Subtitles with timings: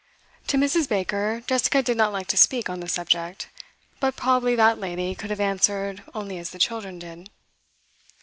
[0.47, 0.89] To Mrs.
[0.89, 3.49] Baker, Jessica did not like to speak on the subject,
[3.99, 7.29] but probably that lady could have answered only as the children did.